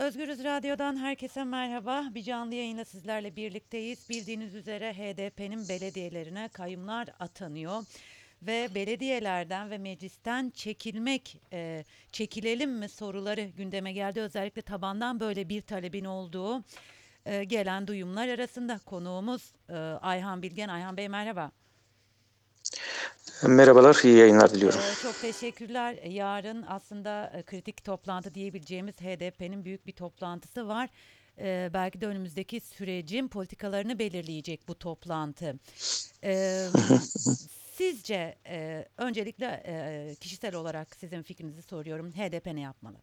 Özgürüz 0.00 0.44
Radyo'dan 0.44 0.96
herkese 0.96 1.44
merhaba. 1.44 2.04
Bir 2.14 2.22
canlı 2.22 2.54
yayınla 2.54 2.84
sizlerle 2.84 3.36
birlikteyiz. 3.36 4.08
Bildiğiniz 4.10 4.54
üzere 4.54 4.92
HDP'nin 4.92 5.68
belediyelerine 5.68 6.48
kayyumlar 6.48 7.08
atanıyor. 7.18 7.82
Ve 8.42 8.68
belediyelerden 8.74 9.70
ve 9.70 9.78
meclisten 9.78 10.50
çekilmek, 10.50 11.40
e, 11.52 11.84
çekilelim 12.12 12.70
mi 12.70 12.88
soruları 12.88 13.42
gündeme 13.42 13.92
geldi. 13.92 14.20
Özellikle 14.20 14.62
tabandan 14.62 15.20
böyle 15.20 15.48
bir 15.48 15.62
talebin 15.62 16.04
olduğu 16.04 16.64
e, 17.26 17.44
gelen 17.44 17.86
duyumlar 17.86 18.28
arasında 18.28 18.78
konuğumuz 18.78 19.52
e, 19.68 19.74
Ayhan 20.02 20.42
Bilgen. 20.42 20.68
Ayhan 20.68 20.96
Bey 20.96 21.08
merhaba. 21.08 21.50
Merhabalar, 23.42 24.00
iyi 24.04 24.16
yayınlar 24.16 24.54
diliyorum. 24.54 24.80
Ee, 24.80 25.02
çok 25.02 25.20
teşekkürler. 25.20 25.94
Yarın 26.04 26.64
aslında 26.68 27.32
e, 27.34 27.42
kritik 27.42 27.84
toplantı 27.84 28.34
diyebileceğimiz 28.34 29.00
HDP'nin 29.00 29.64
büyük 29.64 29.86
bir 29.86 29.92
toplantısı 29.92 30.68
var. 30.68 30.88
Ee, 31.38 31.70
belki 31.74 32.00
de 32.00 32.06
önümüzdeki 32.06 32.60
sürecin 32.60 33.28
politikalarını 33.28 33.98
belirleyecek 33.98 34.68
bu 34.68 34.78
toplantı. 34.78 35.58
Ee, 36.24 36.66
sizce 37.76 38.36
e, 38.46 38.88
öncelikle 38.96 39.62
e, 39.66 40.14
kişisel 40.20 40.54
olarak 40.54 40.96
sizin 40.96 41.22
fikrinizi 41.22 41.62
soruyorum. 41.62 42.12
HDP 42.12 42.46
ne 42.46 42.60
yapmalı? 42.60 42.96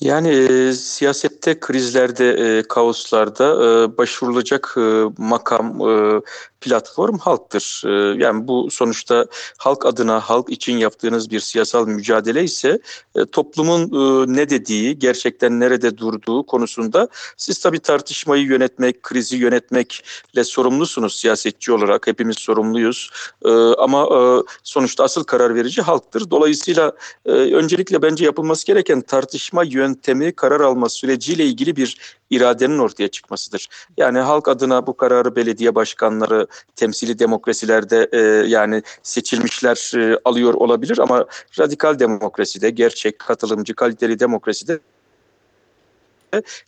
Yani 0.00 0.28
e, 0.28 0.72
siyasette, 0.72 1.60
krizlerde, 1.60 2.30
e, 2.30 2.62
kaoslarda 2.62 3.44
e, 3.44 3.98
başvurulacak 3.98 4.74
e, 4.76 5.04
makam, 5.18 5.80
e, 5.90 6.20
platform 6.60 7.18
halktır. 7.18 7.82
E, 7.86 8.22
yani 8.22 8.48
bu 8.48 8.70
sonuçta 8.70 9.26
halk 9.58 9.86
adına, 9.86 10.20
halk 10.20 10.50
için 10.50 10.76
yaptığınız 10.78 11.30
bir 11.30 11.40
siyasal 11.40 11.86
mücadele 11.86 12.44
ise 12.44 12.78
e, 13.14 13.24
toplumun 13.24 13.82
e, 13.82 14.32
ne 14.36 14.50
dediği, 14.50 14.98
gerçekten 14.98 15.60
nerede 15.60 15.98
durduğu 15.98 16.46
konusunda 16.46 17.08
siz 17.36 17.58
tabii 17.58 17.78
tartışmayı 17.80 18.44
yönetmek, 18.44 19.02
krizi 19.02 19.36
yönetmekle 19.36 20.44
sorumlusunuz 20.44 21.16
siyasetçi 21.20 21.72
olarak. 21.72 22.06
Hepimiz 22.06 22.38
sorumluyuz. 22.38 23.10
E, 23.44 23.50
ama 23.78 24.04
e, 24.04 24.20
sonuçta 24.62 25.04
asıl 25.04 25.24
karar 25.24 25.54
verici 25.54 25.82
halktır. 25.82 26.30
Dolayısıyla 26.30 26.92
e, 27.26 27.30
öncelikle 27.30 28.02
bence 28.02 28.24
yapılması 28.24 28.66
gereken 28.66 29.00
tartışma 29.00 29.64
yöntemi, 29.90 30.32
karar 30.32 30.60
alma 30.60 30.88
süreciyle 30.88 31.44
ilgili 31.44 31.76
bir 31.76 32.16
iradenin 32.30 32.78
ortaya 32.78 33.08
çıkmasıdır. 33.08 33.68
Yani 33.96 34.18
halk 34.18 34.48
adına 34.48 34.86
bu 34.86 34.96
kararı 34.96 35.36
belediye 35.36 35.74
başkanları, 35.74 36.46
temsili 36.76 37.18
demokrasilerde 37.18 38.08
e, 38.12 38.18
yani 38.48 38.82
seçilmişler 39.02 39.92
e, 39.96 40.18
alıyor 40.24 40.54
olabilir 40.54 40.98
ama 40.98 41.26
radikal 41.58 41.98
demokraside, 41.98 42.70
gerçek, 42.70 43.18
katılımcı, 43.18 43.74
kaliteli 43.74 44.20
demokraside 44.20 44.78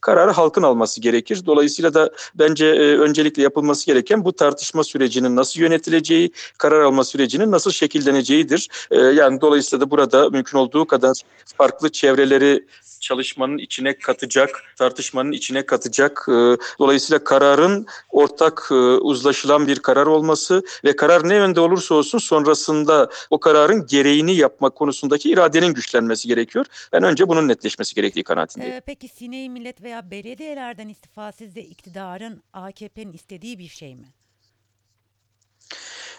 kararı 0.00 0.30
halkın 0.30 0.62
alması 0.62 1.00
gerekir. 1.00 1.42
Dolayısıyla 1.46 1.94
da 1.94 2.10
bence 2.34 2.66
e, 2.66 2.98
öncelikle 2.98 3.42
yapılması 3.42 3.86
gereken 3.86 4.24
bu 4.24 4.32
tartışma 4.32 4.84
sürecinin 4.84 5.36
nasıl 5.36 5.60
yönetileceği, 5.60 6.32
karar 6.58 6.80
alma 6.80 7.04
sürecinin 7.04 7.50
nasıl 7.50 7.70
şekilleneceğidir. 7.70 8.68
E, 8.90 8.98
yani 8.98 9.40
dolayısıyla 9.40 9.86
da 9.86 9.90
burada 9.90 10.30
mümkün 10.30 10.58
olduğu 10.58 10.86
kadar 10.86 11.22
farklı 11.58 11.92
çevreleri 11.92 12.66
çalışmanın 13.02 13.58
içine 13.58 13.98
katacak, 13.98 14.62
tartışmanın 14.78 15.32
içine 15.32 15.66
katacak. 15.66 16.26
E, 16.28 16.32
dolayısıyla 16.78 17.24
kararın 17.24 17.86
ortak 18.10 18.68
e, 18.70 18.74
uzlaşılan 18.74 19.66
bir 19.66 19.78
karar 19.78 20.06
olması 20.06 20.62
ve 20.84 20.96
karar 20.96 21.28
ne 21.28 21.34
yönde 21.34 21.60
olursa 21.60 21.94
olsun 21.94 22.18
sonrasında 22.18 23.10
o 23.30 23.40
kararın 23.40 23.86
gereğini 23.86 24.34
yapma 24.34 24.70
konusundaki 24.70 25.30
iradenin 25.30 25.74
güçlenmesi 25.74 26.28
gerekiyor. 26.28 26.66
Ben 26.92 27.02
önce 27.02 27.28
bunun 27.28 27.48
netleşmesi 27.48 27.94
gerektiği 27.94 28.22
kanaatindeyim. 28.22 28.74
Ee, 28.74 28.80
peki 28.80 29.08
sineği 29.08 29.50
millet 29.50 29.82
veya 29.82 30.10
belediyelerden 30.10 30.88
istifa 30.88 31.32
sizce 31.32 31.62
iktidarın 31.62 32.42
AKP'nin 32.52 33.12
istediği 33.12 33.58
bir 33.58 33.68
şey 33.68 33.94
mi? 33.94 34.06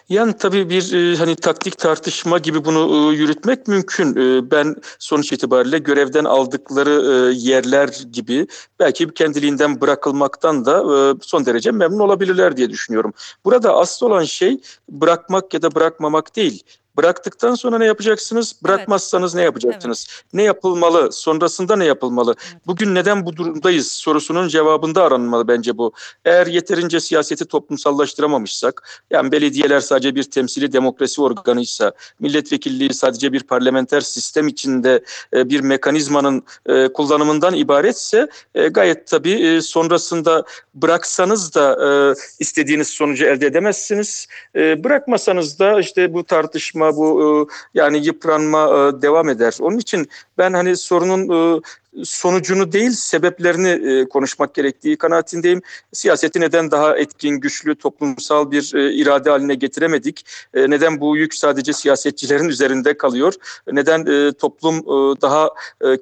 Yani 0.08 0.36
tabii 0.36 0.70
bir 0.70 0.92
e, 0.92 1.16
hani 1.16 1.36
taktik 1.36 1.78
tartışma 1.78 2.38
gibi 2.38 2.64
bunu 2.64 3.12
e, 3.12 3.16
yürütmek 3.16 3.68
mümkün. 3.68 4.16
E, 4.16 4.50
ben 4.50 4.76
sonuç 4.98 5.32
itibariyle 5.32 5.78
görevden 5.78 6.24
aldıkları 6.24 6.90
yerler 7.32 7.88
gibi 8.12 8.46
belki 8.80 9.14
kendiliğinden 9.14 9.80
bırakılmaktan 9.80 10.64
da 10.64 10.84
son 11.22 11.46
derece 11.46 11.70
memnun 11.70 11.98
olabilirler 11.98 12.56
diye 12.56 12.70
düşünüyorum. 12.70 13.12
Burada 13.44 13.74
asıl 13.76 14.06
olan 14.06 14.24
şey 14.24 14.60
bırakmak 14.88 15.54
ya 15.54 15.62
da 15.62 15.74
bırakmamak 15.74 16.36
değil. 16.36 16.62
Bıraktıktan 16.96 17.54
sonra 17.54 17.78
ne 17.78 17.86
yapacaksınız? 17.86 18.56
Bırakmazsanız 18.62 19.34
ne 19.34 19.42
yapacaksınız? 19.42 20.06
Ne 20.32 20.42
yapılmalı? 20.42 21.12
Sonrasında 21.12 21.76
ne 21.76 21.84
yapılmalı? 21.84 22.34
Evet. 22.38 22.66
Bugün 22.66 22.94
neden 22.94 23.26
bu 23.26 23.36
durumdayız 23.36 23.92
sorusunun 23.92 24.48
cevabında 24.48 25.02
aranmalı 25.02 25.48
bence 25.48 25.78
bu. 25.78 25.92
Eğer 26.24 26.46
yeterince 26.46 27.00
siyaseti 27.00 27.44
toplumsallaştıramamışsak, 27.44 29.02
yani 29.10 29.32
belediyeler 29.32 29.80
sadece 29.80 30.14
bir 30.14 30.22
temsili 30.22 30.72
demokrasi 30.72 31.22
organıysa, 31.22 31.92
milletvekilliği 32.20 32.94
sadece 32.94 33.32
bir 33.32 33.42
parlamenter 33.42 34.00
sistem 34.00 34.48
içinde 34.48 35.04
e, 35.34 35.50
bir 35.50 35.60
mekanizmanın 35.60 36.42
e, 36.66 36.88
kullanımından 36.92 37.54
ibaretse 37.54 38.28
e, 38.54 38.68
gayet 38.68 39.06
tabii 39.06 39.62
sonrasında 39.62 40.44
bıraksanız 40.74 41.54
da 41.54 42.14
istediğiniz 42.38 42.88
sonucu 42.88 43.24
elde 43.24 43.46
edemezsiniz. 43.46 44.26
Bırakmasanız 44.54 45.58
da 45.58 45.80
işte 45.80 46.14
bu 46.14 46.24
tartışma, 46.24 46.83
bu 46.96 47.06
e, 47.22 47.28
yani 47.74 48.06
yıpranma 48.06 48.64
e, 48.64 49.02
devam 49.02 49.28
eder. 49.28 49.56
Onun 49.60 49.78
için 49.78 50.08
ben 50.38 50.52
hani 50.52 50.76
sorunun 50.76 51.28
e, 51.28 51.60
sonucunu 52.04 52.72
değil 52.72 52.90
sebeplerini 52.90 53.68
e, 53.68 54.08
konuşmak 54.08 54.54
gerektiği 54.54 54.96
kanaatindeyim. 54.96 55.62
Siyaseti 55.92 56.40
neden 56.40 56.70
daha 56.70 56.96
etkin, 56.98 57.40
güçlü, 57.40 57.74
toplumsal 57.74 58.50
bir 58.50 58.74
e, 58.74 58.92
irade 58.92 59.30
haline 59.30 59.54
getiremedik? 59.54 60.26
Neden 60.54 61.00
bu 61.00 61.16
yük 61.16 61.34
sadece 61.34 61.72
siyasetçilerin 61.72 62.48
üzerinde 62.48 62.96
kalıyor? 62.96 63.34
Neden 63.72 64.32
toplum 64.32 64.86
daha 65.22 65.50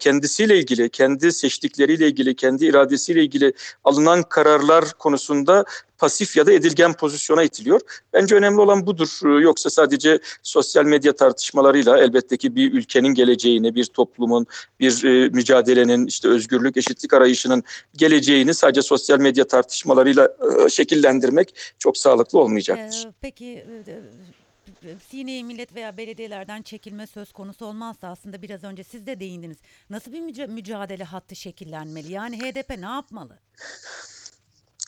kendisiyle 0.00 0.58
ilgili, 0.58 0.90
kendi 0.90 1.32
seçtikleriyle 1.32 2.06
ilgili, 2.06 2.34
kendi 2.34 2.66
iradesiyle 2.66 3.22
ilgili 3.22 3.52
alınan 3.84 4.22
kararlar 4.22 4.84
konusunda 4.98 5.64
pasif 6.02 6.36
ya 6.36 6.46
da 6.46 6.52
edilgen 6.52 6.92
pozisyona 6.92 7.42
itiliyor. 7.42 7.80
Bence 8.12 8.34
önemli 8.34 8.60
olan 8.60 8.86
budur. 8.86 9.40
Yoksa 9.40 9.70
sadece 9.70 10.18
sosyal 10.42 10.84
medya 10.84 11.12
tartışmalarıyla 11.12 11.98
elbette 11.98 12.36
ki 12.36 12.56
bir 12.56 12.72
ülkenin 12.72 13.14
geleceğini, 13.14 13.74
bir 13.74 13.84
toplumun, 14.22 14.46
bir 14.80 15.04
e, 15.04 15.28
mücadelenin, 15.28 16.06
işte 16.06 16.28
özgürlük, 16.28 16.76
eşitlik 16.76 17.12
arayışının 17.12 17.62
geleceğini 17.96 18.54
sadece 18.54 18.82
sosyal 18.82 19.18
medya 19.18 19.46
tartışmalarıyla 19.46 20.28
e, 20.64 20.68
şekillendirmek 20.68 21.54
çok 21.78 21.96
sağlıklı 21.96 22.40
olmayacaktır. 22.40 23.06
Ee, 23.08 23.12
peki 23.20 23.64
e, 24.84 25.30
e, 25.30 25.42
millet 25.42 25.74
veya 25.74 25.96
belediyelerden 25.96 26.62
çekilme 26.62 27.06
söz 27.06 27.32
konusu 27.32 27.66
olmazsa 27.66 28.08
aslında 28.08 28.42
biraz 28.42 28.64
önce 28.64 28.84
siz 28.84 29.06
de 29.06 29.20
değindiniz. 29.20 29.56
Nasıl 29.90 30.12
bir 30.12 30.20
müca- 30.20 30.52
mücadele 30.52 31.04
hattı 31.04 31.36
şekillenmeli? 31.36 32.12
Yani 32.12 32.36
HDP 32.38 32.78
ne 32.78 32.86
yapmalı? 32.86 33.38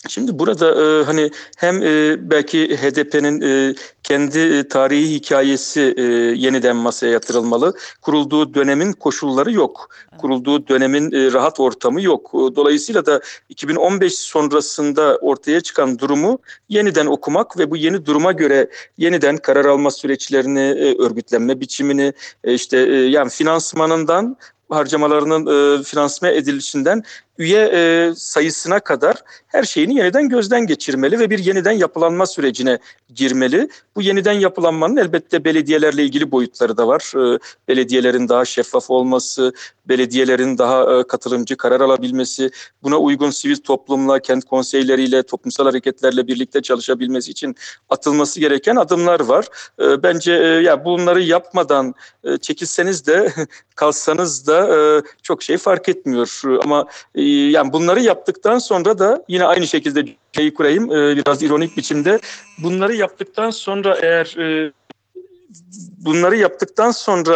Şimdi 0.09 0.39
burada 0.39 1.01
e, 1.01 1.05
hani 1.05 1.31
hem 1.57 1.83
e, 1.83 2.17
belki 2.31 2.77
HDP'nin 2.77 3.41
e, 3.41 3.75
kendi 4.03 4.39
e, 4.39 4.69
tarihi 4.69 5.15
hikayesi 5.15 5.95
e, 5.97 6.03
yeniden 6.37 6.77
masaya 6.77 7.13
yatırılmalı. 7.13 7.75
Kurulduğu 8.03 8.55
dönemin 8.55 8.93
koşulları 8.93 9.53
yok. 9.53 9.89
Kurulduğu 10.19 10.69
dönemin 10.69 11.13
e, 11.13 11.33
rahat 11.33 11.61
ortamı 11.61 12.03
yok. 12.03 12.31
E, 12.35 12.57
Dolayısıyla 12.57 13.07
da 13.07 13.21
2015 13.49 14.15
sonrasında 14.15 15.17
ortaya 15.17 15.61
çıkan 15.61 15.99
durumu 15.99 16.39
yeniden 16.69 17.07
okumak 17.07 17.59
ve 17.59 17.71
bu 17.71 17.77
yeni 17.77 18.07
duruma 18.07 18.33
göre 18.33 18.71
yeniden 18.99 19.37
karar 19.37 19.65
alma 19.65 19.91
süreçlerini, 19.91 20.61
e, 20.61 21.03
örgütlenme 21.03 21.61
biçimini, 21.61 22.13
e, 22.45 22.55
işte 22.55 22.79
e, 22.79 22.95
yani 22.95 23.31
finansmanından 23.31 24.37
harcamalarının 24.69 25.47
e, 25.81 25.83
finansman 25.83 26.35
edilişinden 26.35 27.03
üye 27.39 27.71
e, 27.73 28.13
sayısına 28.17 28.81
kadar 28.81 29.23
her 29.47 29.63
şeyini 29.63 29.97
yeniden 29.97 30.29
gözden 30.29 30.67
geçirmeli 30.67 31.19
ve 31.19 31.31
bir 31.31 31.39
yeniden 31.39 31.73
yapılanma 31.73 32.27
sürecine 32.27 32.79
girmeli. 33.15 33.69
Bu 33.97 34.03
yeniden 34.03 34.33
yapılanmanın 34.33 34.97
elbette 34.97 35.45
belediyelerle 35.45 36.05
ilgili 36.05 36.31
boyutları 36.31 36.77
da 36.77 36.89
var. 36.89 37.35
E, 37.35 37.39
belediyelerin 37.69 38.29
daha 38.29 38.45
şeffaf 38.45 38.91
olması, 38.91 39.53
belediyelerin 39.89 40.59
daha 40.59 40.99
e, 40.99 41.03
katılımcı 41.03 41.57
karar 41.57 41.81
alabilmesi, 41.81 42.51
buna 42.83 42.99
uygun 42.99 43.31
sivil 43.31 43.57
toplumla, 43.57 44.21
kent 44.21 44.45
konseyleriyle, 44.45 45.23
toplumsal 45.23 45.65
hareketlerle 45.65 46.27
birlikte 46.27 46.63
çalışabilmesi 46.63 47.31
için 47.31 47.57
atılması 47.91 48.41
gereken 48.41 48.77
adımlar 48.77 49.21
var. 49.21 49.49
E, 49.81 50.03
bence 50.03 50.33
e, 50.33 50.47
ya 50.47 50.85
bunları 50.85 51.23
yapmadan 51.23 51.95
e, 52.25 52.37
çekilseniz 52.37 53.07
de 53.07 53.33
kalsanız 53.75 54.47
da 54.47 54.77
e, 54.77 55.03
çok 55.23 55.43
şey 55.43 55.59
fark 55.59 55.89
etmiyor. 55.89 56.43
Ama 56.65 56.87
e, 57.15 57.24
yani 57.27 57.73
bunları 57.73 58.01
yaptıktan 58.01 58.59
sonra 58.59 58.99
da 58.99 59.25
yine 59.29 59.45
aynı 59.45 59.67
şekilde 59.67 60.05
şeyi 60.33 60.55
kurayım 60.55 60.93
e, 60.93 61.17
biraz 61.17 61.43
ironik 61.43 61.77
biçimde. 61.77 62.21
Bunları 62.59 62.95
yaptıktan 62.95 63.51
sonra 63.51 63.99
eğer 64.03 64.37
e, 64.39 64.73
bunları 66.05 66.37
yaptıktan 66.37 66.91
sonra 66.91 67.35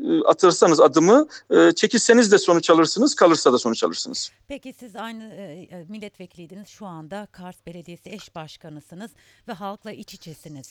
e, 0.00 0.20
atırsanız 0.26 0.80
adımı 0.80 1.28
e, 1.50 1.72
çekilseniz 1.72 2.32
de 2.32 2.38
sonuç 2.38 2.70
alırsınız, 2.70 3.14
kalırsa 3.14 3.52
da 3.52 3.58
sonuç 3.58 3.84
alırsınız. 3.84 4.32
Peki 4.48 4.74
siz 4.78 4.96
aynı 4.96 5.34
e, 5.34 5.42
e, 5.42 5.84
milletvekiliydiniz. 5.88 6.68
Şu 6.68 6.86
anda 6.86 7.28
Kars 7.32 7.56
Belediyesi 7.66 8.10
eş 8.10 8.34
başkanısınız 8.34 9.10
ve 9.48 9.52
halkla 9.52 9.92
iç 9.92 10.14
içesiniz. 10.14 10.68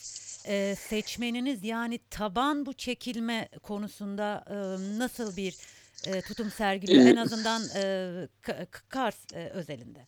E, 0.48 0.76
seçmeniniz 0.88 1.64
yani 1.64 2.00
taban 2.10 2.66
bu 2.66 2.72
çekilme 2.72 3.48
konusunda 3.62 4.44
e, 4.50 4.56
nasıl 4.98 5.36
bir 5.36 5.56
e, 6.06 6.20
tutum 6.22 6.50
sergiliyor? 6.50 7.06
Ee, 7.06 7.10
En 7.10 7.16
azından 7.16 7.62
e, 7.76 8.26
Kars 8.88 9.16
e, 9.34 9.48
özelinde. 9.48 10.06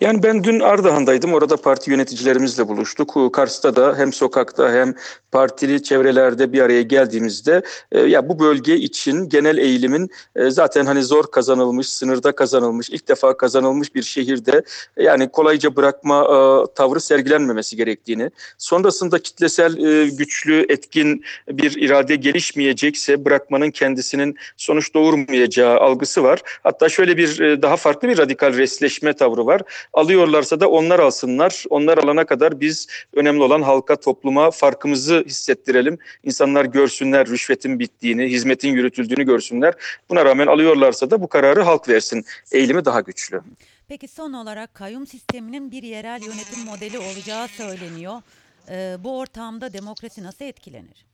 Yani 0.00 0.22
ben 0.22 0.44
dün 0.44 0.60
Ardahan'daydım. 0.60 1.34
Orada 1.34 1.56
parti 1.56 1.90
yöneticilerimizle 1.90 2.68
buluştuk. 2.68 3.32
Kars'ta 3.32 3.76
da 3.76 3.94
hem 3.98 4.12
sokakta 4.12 4.72
hem 4.72 4.94
partili 5.32 5.82
çevrelerde 5.82 6.52
bir 6.52 6.60
araya 6.60 6.82
geldiğimizde 6.82 7.62
e, 7.92 8.00
ya 8.00 8.28
bu 8.28 8.38
bölge 8.38 8.76
için 8.76 9.28
genel 9.28 9.58
eğilimin 9.58 10.10
e, 10.36 10.50
zaten 10.50 10.86
hani 10.86 11.02
zor 11.02 11.24
kazanılmış, 11.30 11.88
sınırda 11.88 12.32
kazanılmış, 12.32 12.90
ilk 12.90 13.08
defa 13.08 13.36
kazanılmış 13.36 13.94
bir 13.94 14.02
şehirde 14.02 14.62
e, 14.96 15.02
yani 15.02 15.28
kolayca 15.28 15.76
bırakma 15.76 16.22
e, 16.22 16.74
tavrı 16.74 17.00
sergilenmemesi 17.00 17.76
gerektiğini, 17.76 18.30
sonrasında 18.58 19.18
kitlesel 19.18 19.78
e, 19.78 20.08
güçlü, 20.08 20.66
etkin 20.68 21.24
bir 21.48 21.82
irade 21.82 22.16
gelişmeyecekse 22.16 23.24
bırakmanın 23.24 23.70
kendisinin 23.70 24.36
sonuç 24.56 24.94
doğurmayacağı 24.94 25.78
algısı 25.78 26.22
var. 26.22 26.40
Hatta 26.62 26.88
şöyle 26.88 27.16
bir 27.16 27.40
e, 27.40 27.62
daha 27.62 27.76
farklı 27.76 28.08
bir 28.08 28.18
radikal 28.18 28.52
resleşme 28.52 29.12
tavrı 29.12 29.46
var. 29.46 29.62
Alıyorlarsa 29.92 30.60
da 30.60 30.70
onlar 30.70 30.98
alsınlar. 30.98 31.64
Onlar 31.70 31.98
alana 31.98 32.24
kadar 32.24 32.60
biz 32.60 32.86
önemli 33.14 33.42
olan 33.42 33.62
halka, 33.62 33.96
topluma 33.96 34.50
farkımızı 34.50 35.24
hissettirelim. 35.26 35.98
İnsanlar 36.24 36.64
görsünler 36.64 37.26
rüşvetin 37.26 37.78
bittiğini, 37.78 38.24
hizmetin 38.24 38.68
yürütüldüğünü 38.68 39.24
görsünler. 39.24 39.74
Buna 40.08 40.24
rağmen 40.24 40.46
alıyorlarsa 40.46 41.10
da 41.10 41.22
bu 41.22 41.28
kararı 41.28 41.62
halk 41.62 41.88
versin. 41.88 42.24
Eğilimi 42.52 42.84
daha 42.84 43.00
güçlü. 43.00 43.40
Peki 43.88 44.08
son 44.08 44.32
olarak 44.32 44.74
kayyum 44.74 45.06
sisteminin 45.06 45.70
bir 45.70 45.82
yerel 45.82 46.22
yönetim 46.22 46.64
modeli 46.64 46.98
olacağı 46.98 47.48
söyleniyor. 47.48 48.22
E, 48.70 48.96
bu 49.00 49.18
ortamda 49.18 49.72
demokrasi 49.72 50.22
nasıl 50.22 50.44
etkilenir? 50.44 51.07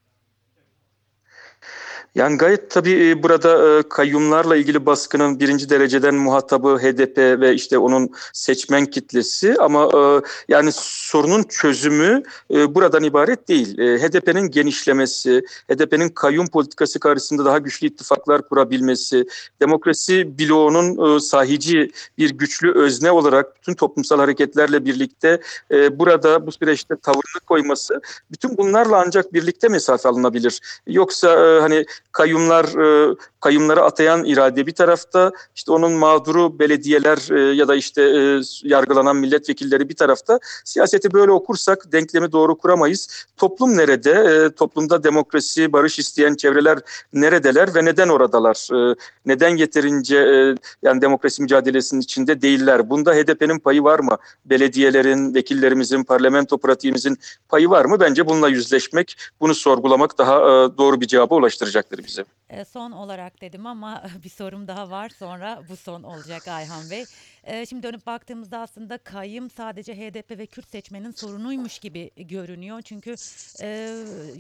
Yani 2.15 2.39
gayet 2.39 2.71
tabii 2.71 3.09
e, 3.09 3.23
burada 3.23 3.79
e, 3.79 3.83
kayyumlarla 3.83 4.57
ilgili 4.57 4.87
baskının 4.87 5.41
birinci 5.41 5.71
dereceden 5.71 6.15
muhatabı 6.15 6.79
HDP 6.79 7.41
ve 7.41 7.55
işte 7.55 7.79
onun 7.79 8.11
seçmen 8.33 8.87
kitlesi 8.87 9.57
ama 9.59 9.91
e, 9.95 10.23
yani 10.49 10.71
sorunun 10.75 11.43
çözümü 11.43 12.23
buradan 12.51 13.03
ibaret 13.03 13.49
değil. 13.49 13.79
HDP'nin 13.79 14.51
genişlemesi, 14.51 15.43
HDP'nin 15.73 16.09
kayyum 16.09 16.47
politikası 16.47 17.01
karşısında 17.01 17.45
daha 17.45 17.59
güçlü 17.59 17.87
ittifaklar 17.87 18.49
kurabilmesi, 18.49 19.27
demokrasi 19.61 20.39
bloğunun 20.39 21.19
sahici 21.19 21.91
bir 22.19 22.31
güçlü 22.31 22.73
özne 22.75 23.11
olarak 23.11 23.57
bütün 23.57 23.75
toplumsal 23.75 24.19
hareketlerle 24.19 24.85
birlikte 24.85 25.41
burada 25.71 26.47
bu 26.47 26.53
süreçte 26.53 26.97
tavırını 26.97 27.41
koyması, 27.47 28.01
bütün 28.31 28.57
bunlarla 28.57 29.03
ancak 29.07 29.33
birlikte 29.33 29.69
mesafe 29.69 30.09
alınabilir. 30.09 30.61
Yoksa 30.87 31.54
hani 31.61 31.85
kayyumlar 32.13 32.65
e, 32.65 33.17
kayyumları 33.41 33.83
atayan 33.83 34.25
irade 34.25 34.67
bir 34.67 34.73
tarafta 34.73 35.33
işte 35.57 35.73
onun 35.73 35.93
mağduru 35.93 36.59
belediyeler 36.59 37.19
e, 37.31 37.55
ya 37.55 37.69
da 37.69 37.75
işte 37.75 38.03
e, 38.03 38.41
yargılanan 38.63 39.17
milletvekilleri 39.17 39.89
bir 39.89 39.97
tarafta 39.97 40.39
siyaseti 40.65 41.13
böyle 41.13 41.33
okursak 41.33 41.93
denklemi 41.93 42.33
doğru 42.33 42.59
kuramayız. 42.59 43.27
Toplum 43.37 43.77
nerede? 43.77 44.11
E, 44.11 44.55
toplumda 44.55 45.05
demokrasi, 45.05 45.73
barış 45.73 45.99
isteyen 45.99 46.35
çevreler 46.35 46.79
neredeler 47.13 47.75
ve 47.75 47.85
neden 47.85 48.09
oradalar? 48.09 48.91
E, 48.93 48.97
neden 49.27 49.57
yeterince 49.57 50.17
e, 50.17 50.55
yani 50.83 51.01
demokrasi 51.01 51.43
mücadelesinin 51.43 52.01
içinde 52.01 52.43
değiller? 52.43 52.91
Bunda 52.91 53.15
HDP'nin 53.15 53.59
payı 53.59 53.83
var 53.85 53.99
mı? 53.99 54.17
Belediyelerin, 54.45 55.35
vekillerimizin, 55.35 56.05
parlamento 56.05 56.59
pratiğimizin 56.59 57.19
payı 57.49 57.71
var 57.71 57.85
mı? 57.85 58.01
Bence 58.01 58.27
bununla 58.27 58.49
yüzleşmek, 58.49 59.17
bunu 59.41 59.55
sorgulamak 59.55 60.19
daha 60.19 60.37
e, 60.37 60.79
doğru 60.79 61.01
bir 61.01 61.07
cevaba 61.07 61.35
ulaştıracaktır 61.45 62.05
bize. 62.05 62.25
E, 62.51 62.65
son 62.65 62.91
olarak 62.91 63.41
dedim 63.41 63.67
ama 63.67 64.05
bir 64.25 64.29
sorum 64.29 64.69
daha 64.69 64.91
var 64.91 65.09
sonra 65.09 65.63
bu 65.69 65.77
son 65.77 66.03
olacak 66.03 66.49
Ayhan 66.49 66.91
Bey. 66.91 67.05
E, 67.45 67.67
şimdi 67.67 67.83
dönüp 67.83 68.07
baktığımızda 68.07 68.59
aslında 68.59 68.99
kayyım 68.99 69.51
sadece 69.51 69.97
HDP 69.97 70.39
ve 70.39 70.47
Kürt 70.47 70.71
seçmenin 70.71 71.11
sorunuymuş 71.11 71.79
gibi 71.79 72.11
görünüyor. 72.17 72.83
Çünkü 72.83 73.15
e, 73.63 73.91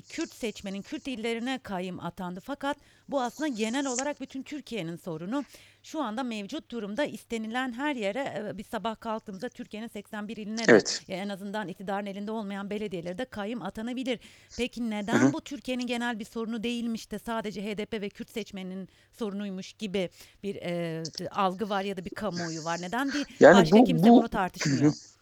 Kürt 0.08 0.34
seçmenin 0.34 0.82
Kürt 0.82 1.08
illerine 1.08 1.58
kayyım 1.62 2.00
atandı 2.00 2.40
fakat 2.40 2.76
bu 3.08 3.22
aslında 3.22 3.48
genel 3.48 3.86
olarak 3.86 4.20
bütün 4.20 4.42
Türkiye'nin 4.42 4.96
sorunu. 4.96 5.44
Şu 5.84 6.02
anda 6.02 6.22
mevcut 6.22 6.70
durumda 6.70 7.04
istenilen 7.04 7.72
her 7.72 7.96
yere 7.96 8.48
e, 8.50 8.58
bir 8.58 8.64
sabah 8.64 9.00
kalktığımızda 9.00 9.48
Türkiye'nin 9.48 9.88
81 9.88 10.36
iline 10.36 10.58
de 10.58 10.64
Evet. 10.68 11.02
ya 11.08 11.16
en 11.16 11.28
azından 11.28 11.68
iktidarın 11.68 12.06
elinde 12.06 12.30
olmayan 12.30 12.70
belediyelerde 12.70 13.24
kayyım 13.24 13.62
atanabilir. 13.62 14.18
Peki 14.56 14.90
neden 14.90 15.20
Hı 15.20 15.26
hı. 15.26 15.32
bu 15.32 15.40
Türkiye'nin 15.40 15.86
genel 15.86 16.18
bir 16.18 16.24
sorunu 16.24 16.62
değilmiş 16.62 17.10
de 17.10 17.18
sadece 17.18 17.62
HDP 17.62 18.00
ve 18.00 18.08
Kürt 18.08 18.30
seçmeninin 18.30 18.88
sorunuymuş 19.12 19.72
gibi 19.72 20.08
bir 20.42 20.56
e, 20.56 21.02
algı 21.30 21.68
var 21.68 21.82
ya 21.82 21.96
da 21.96 22.04
bir 22.04 22.10
kamuoyu 22.10 22.64
var? 22.64 22.80
Neden 22.82 23.08
bir 23.12 23.26
Yani 23.40 23.54
başka 23.60 23.76
bu- 23.76 23.84
kimse 23.84 24.08
bu- 24.08 24.16
bunu 24.18 24.28
tartışmıyor? 24.28 24.92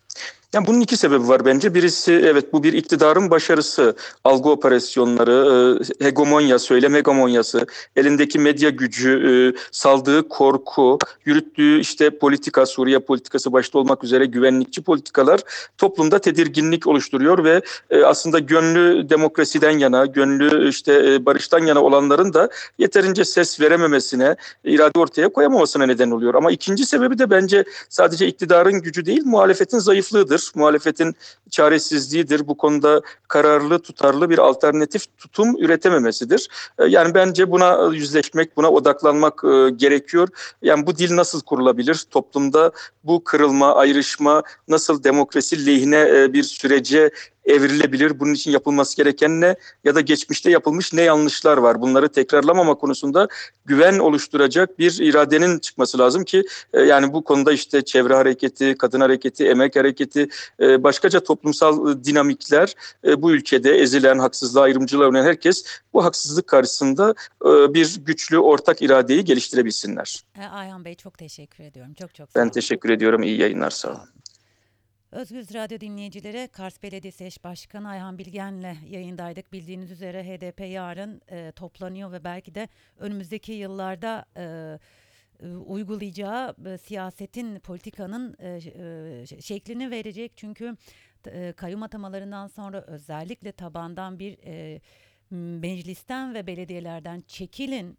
Yani 0.52 0.66
bunun 0.66 0.80
iki 0.80 0.96
sebebi 0.96 1.28
var 1.28 1.44
bence. 1.44 1.74
Birisi 1.74 2.12
evet 2.12 2.52
bu 2.52 2.62
bir 2.62 2.72
iktidarın 2.72 3.30
başarısı, 3.30 3.96
algı 4.24 4.50
operasyonları, 4.50 5.78
e, 6.00 6.04
hegemonya, 6.04 6.58
söylem 6.58 6.94
hegemonyası, 6.94 7.66
elindeki 7.96 8.38
medya 8.38 8.70
gücü, 8.70 9.12
e, 9.28 9.32
saldığı 9.70 10.28
korku, 10.28 10.98
yürüttüğü 11.24 11.80
işte 11.80 12.18
politika, 12.18 12.66
Suriye 12.66 12.98
politikası 12.98 13.52
başta 13.52 13.78
olmak 13.78 14.04
üzere 14.04 14.24
güvenlikçi 14.24 14.82
politikalar 14.82 15.40
toplumda 15.78 16.18
tedirginlik 16.18 16.86
oluşturuyor 16.86 17.44
ve 17.44 17.62
e, 17.90 18.02
aslında 18.04 18.38
gönlü 18.38 19.10
demokrasiden 19.10 19.78
yana, 19.78 20.06
gönlü 20.06 20.68
işte 20.68 21.26
barıştan 21.26 21.66
yana 21.66 21.82
olanların 21.82 22.32
da 22.32 22.50
yeterince 22.78 23.24
ses 23.24 23.60
verememesine, 23.60 24.36
irade 24.64 24.98
ortaya 24.98 25.28
koyamamasına 25.28 25.86
neden 25.86 26.10
oluyor. 26.10 26.34
Ama 26.34 26.52
ikinci 26.52 26.86
sebebi 26.86 27.18
de 27.18 27.30
bence 27.30 27.64
sadece 27.88 28.26
iktidarın 28.26 28.82
gücü 28.82 29.06
değil, 29.06 29.22
muhalefetin 29.24 29.78
zayıflığıdır. 30.02 30.52
Muhalefetin 30.54 31.14
çaresizliğidir. 31.50 32.48
Bu 32.48 32.56
konuda 32.56 33.02
kararlı, 33.28 33.78
tutarlı 33.78 34.30
bir 34.30 34.38
alternatif 34.38 35.18
tutum 35.18 35.56
üretememesidir. 35.56 36.48
E, 36.78 36.84
Yani 36.84 37.14
bence 37.14 37.50
buna 37.50 37.90
yüzleşmek, 37.92 38.56
buna 38.56 38.70
odaklanmak 38.70 39.44
e, 39.44 39.70
gerekiyor. 39.70 40.28
Yani 40.62 40.86
bu 40.86 40.96
dil 40.98 41.16
nasıl 41.16 41.40
kurulabilir? 41.40 42.04
Toplumda 42.10 42.72
bu 43.04 43.24
kırılma, 43.24 43.74
ayrışma 43.74 44.42
nasıl 44.68 45.04
demokrasi 45.04 45.66
lehine 45.66 46.00
e, 46.00 46.32
bir 46.32 46.42
sürece 46.42 47.10
evrilebilir? 47.44 48.20
Bunun 48.20 48.34
için 48.34 48.50
yapılması 48.50 48.96
gereken 48.96 49.40
ne? 49.40 49.56
Ya 49.84 49.94
da 49.94 50.00
geçmişte 50.00 50.50
yapılmış 50.50 50.92
ne 50.92 51.02
yanlışlar 51.02 51.56
var? 51.58 51.80
Bunları 51.80 52.08
tekrarlamama 52.08 52.74
konusunda 52.74 53.28
güven 53.64 53.98
oluşturacak 53.98 54.78
bir 54.78 54.98
iradenin 55.00 55.58
çıkması 55.58 55.98
lazım 55.98 56.24
ki 56.24 56.44
e, 56.72 56.80
yani 56.80 57.12
bu 57.12 57.24
konuda 57.24 57.52
işte 57.52 57.82
çevre 57.84 58.14
hareketi, 58.14 58.74
kadın 58.78 59.00
hareketi, 59.00 59.48
emek 59.48 59.76
hareketi, 59.76 60.28
e, 60.60 60.82
başkaca 60.82 61.20
toplumsal 61.20 61.92
e, 61.92 62.04
dinamikler 62.04 62.74
e, 63.06 63.22
bu 63.22 63.32
ülkede 63.32 63.70
ezilen, 63.74 64.18
haksızlığa, 64.18 64.62
ayrımcılığa 64.62 65.08
uğrayan 65.08 65.24
herkes 65.24 65.64
bu 65.92 66.04
haksızlık 66.04 66.46
karşısında 66.46 67.14
e, 67.44 67.74
bir 67.74 67.96
güçlü 68.06 68.38
ortak 68.38 68.82
iradeyi 68.82 69.24
geliştirebilsinler. 69.24 70.22
E, 70.40 70.44
Ayhan 70.44 70.84
Bey 70.84 70.94
çok 70.94 71.18
teşekkür 71.18 71.64
ediyorum. 71.64 71.94
Çok 71.94 72.14
çok 72.14 72.30
sağ 72.30 72.40
Ben 72.40 72.44
olun. 72.44 72.50
teşekkür 72.50 72.90
ediyorum. 72.90 73.22
İyi 73.22 73.40
yayınlar. 73.40 73.70
Sağ 73.70 73.88
olun. 73.88 74.00
Özgüz 75.12 75.54
Radyo 75.54 75.80
dinleyicileri 75.80 76.48
Kars 76.48 76.82
Belediyesi 76.82 77.24
Eş 77.24 77.44
Başkanı 77.44 77.88
Ayhan 77.88 78.18
Bilgen'le 78.18 78.76
yayındaydık. 78.88 79.52
Bildiğiniz 79.52 79.90
üzere 79.90 80.24
HDP 80.24 80.60
yarın 80.60 81.20
e, 81.30 81.52
toplanıyor 81.52 82.12
ve 82.12 82.24
belki 82.24 82.54
de 82.54 82.68
önümüzdeki 82.98 83.52
yıllarda 83.52 84.24
e, 84.36 84.78
e, 85.42 85.48
uygulayacağı 85.48 86.54
e, 86.66 86.78
siyasetin, 86.78 87.58
politikanın 87.58 88.36
e, 88.40 88.60
şeklini 89.40 89.90
verecek. 89.90 90.32
Çünkü 90.36 90.76
kayyum 91.56 91.82
atamalarından 91.82 92.46
sonra 92.46 92.80
özellikle 92.82 93.52
tabandan 93.52 94.18
bir 94.18 94.38
meclisten 95.30 96.34
ve 96.34 96.46
belediyelerden 96.46 97.20
çekilin 97.20 97.98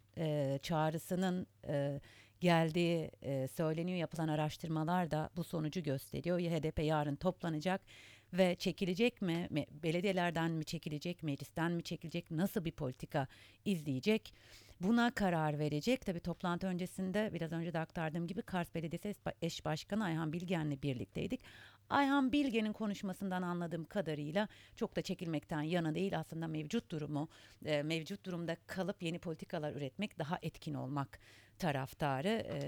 çağrısının 0.62 1.46
geldiği 2.40 3.10
e, 3.22 3.48
söyleniyor. 3.48 3.98
Yapılan 3.98 4.28
araştırmalar 4.28 5.10
da 5.10 5.30
bu 5.36 5.44
sonucu 5.44 5.82
gösteriyor. 5.82 6.40
HDP 6.40 6.82
yarın 6.82 7.16
toplanacak 7.16 7.80
ve 8.32 8.54
çekilecek 8.54 9.22
mi? 9.22 9.48
Belediyelerden 9.82 10.50
mi 10.50 10.64
çekilecek, 10.64 11.22
meclisten 11.22 11.72
mi 11.72 11.82
çekilecek? 11.82 12.30
Nasıl 12.30 12.64
bir 12.64 12.72
politika 12.72 13.26
izleyecek? 13.64 14.34
Buna 14.80 15.10
karar 15.10 15.58
verecek. 15.58 16.06
Tabii 16.06 16.20
toplantı 16.20 16.66
öncesinde 16.66 17.30
biraz 17.34 17.52
önce 17.52 17.72
de 17.72 17.78
aktardığım 17.78 18.26
gibi 18.26 18.42
Kars 18.42 18.74
Belediyesi 18.74 19.20
Eş 19.42 19.64
Başkanı 19.64 20.04
Ayhan 20.04 20.32
Bilgen'le 20.32 20.82
birlikteydik. 20.82 21.40
Ayhan 21.90 22.32
Bilge'nin 22.32 22.72
konuşmasından 22.72 23.42
anladığım 23.42 23.84
kadarıyla 23.84 24.48
çok 24.76 24.96
da 24.96 25.02
çekilmekten 25.02 25.62
yana 25.62 25.94
değil 25.94 26.18
aslında 26.18 26.46
mevcut 26.46 26.90
durumu, 26.90 27.28
e, 27.64 27.82
mevcut 27.82 28.26
durumda 28.26 28.56
kalıp 28.66 29.02
yeni 29.02 29.18
politikalar 29.18 29.72
üretmek 29.72 30.18
daha 30.18 30.38
etkin 30.42 30.74
olmak 30.74 31.18
taraftarı 31.58 32.28
e, 32.28 32.58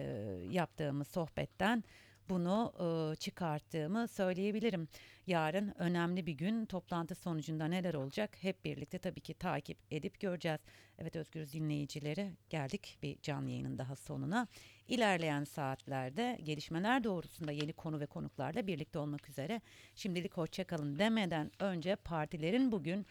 yaptığımız 0.51 1.09
sohbetten 1.09 1.85
bunu 2.29 2.73
e, 2.79 3.17
çıkarttığımı 3.17 4.09
söyleyebilirim. 4.09 4.89
Yarın 5.27 5.75
önemli 5.79 6.27
bir 6.27 6.33
gün 6.33 6.67
toplantı 6.67 7.15
sonucunda 7.15 7.67
neler 7.67 7.95
olacak 7.95 8.37
hep 8.41 8.65
birlikte 8.65 8.99
tabii 8.99 9.21
ki 9.21 9.35
takip 9.35 9.79
edip 9.91 10.21
göreceğiz. 10.21 10.61
Evet 10.99 11.17
Özgür 11.17 11.53
dinleyicileri 11.53 12.33
geldik 12.51 12.99
bir 13.03 13.21
canlı 13.23 13.51
yayının 13.51 13.79
daha 13.79 13.97
sonuna. 13.97 14.47
İlerleyen 14.89 15.45
saatlerde 15.45 16.39
gelişmeler 16.43 17.05
doğrusunda 17.05 17.53
yeni 17.53 17.73
konu 17.73 18.01
ve 18.01 18.07
konuklarla 18.07 18.67
birlikte 18.67 18.99
olmak 18.99 19.29
üzere. 19.29 19.61
Şimdilik 19.95 20.37
hoşçakalın 20.37 20.99
demeden 20.99 21.51
önce 21.61 21.97
partilerin 21.97 22.73
bugün 22.73 23.07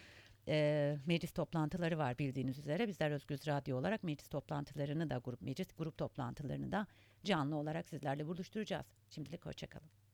e, 0.48 0.98
meclis 1.06 1.32
toplantıları 1.32 1.98
var 1.98 2.18
bildiğiniz 2.18 2.60
üzere. 2.60 2.88
Bizler 2.88 3.12
Özgür 3.12 3.38
Radyo 3.48 3.78
olarak 3.78 4.04
meclis 4.04 4.28
toplantılarını 4.28 5.10
da 5.10 5.18
grup 5.18 5.42
meclis 5.42 5.68
grup 5.78 5.98
toplantılarını 5.98 6.72
da 6.72 6.88
canlı 7.26 7.56
olarak 7.56 7.90
sizlerle 7.90 8.28
buluşturacağız. 8.28 8.86
Şimdilik 9.10 9.46
hoşçakalın. 9.46 10.05